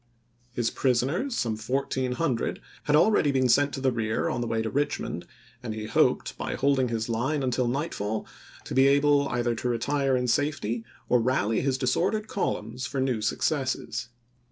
[0.51, 1.09] His pris chap.
[1.09, 1.25] xiv.
[1.25, 4.71] oners, some fourteen hundred, had already been sent to the rear on the way to
[4.71, 5.25] Eichmond
[5.61, 8.25] and he hoped, by holding his line until nightfall,
[8.63, 13.21] to be able either to retire in safety or rally his disordered columns for new
[13.21, 14.09] successes.